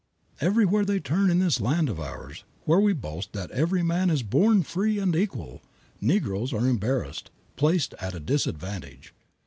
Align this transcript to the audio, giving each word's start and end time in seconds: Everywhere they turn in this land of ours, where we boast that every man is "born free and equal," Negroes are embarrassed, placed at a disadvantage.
Everywhere 0.39 0.83
they 0.83 0.99
turn 0.99 1.29
in 1.29 1.37
this 1.37 1.61
land 1.61 1.87
of 1.87 1.99
ours, 1.99 2.43
where 2.65 2.79
we 2.79 2.91
boast 2.91 3.33
that 3.33 3.51
every 3.51 3.83
man 3.83 4.09
is 4.09 4.23
"born 4.23 4.63
free 4.63 4.97
and 4.97 5.15
equal," 5.15 5.61
Negroes 6.01 6.51
are 6.53 6.67
embarrassed, 6.67 7.29
placed 7.55 7.93
at 7.99 8.15
a 8.15 8.19
disadvantage. 8.19 9.13